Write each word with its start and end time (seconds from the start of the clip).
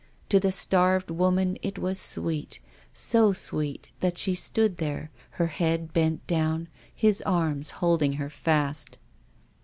To 0.29 0.39
the 0.39 0.51
starved 0.51 1.11
woman 1.11 1.59
it 1.61 1.77
was 1.77 1.99
sweet— 1.99 2.59
so 3.11 3.33
sweet 3.33 3.91
that 3.99 4.17
she 4.17 4.33
stood 4.33 4.77
there, 4.77 5.11
her 5.33 5.45
head 5.45 5.93
bent 5.93 6.25
down, 6.25 6.69
his 6.91 7.21
arms 7.21 7.69
holding 7.85 8.13
her 8.13 8.31
fast. 8.31 8.97